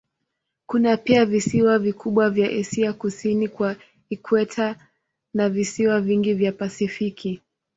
[0.65, 3.75] Kuna pia visiwa vikubwa vya Asia kusini kwa
[4.09, 4.75] ikweta
[5.33, 7.41] na visiwa vingi vya Pasifiki.